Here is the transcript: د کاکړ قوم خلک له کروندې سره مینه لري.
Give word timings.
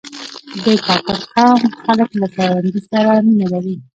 د 0.65 0.67
کاکړ 0.85 1.17
قوم 1.33 1.61
خلک 1.83 2.09
له 2.21 2.27
کروندې 2.35 2.81
سره 2.89 3.11
مینه 3.25 3.47
لري. 3.53 3.75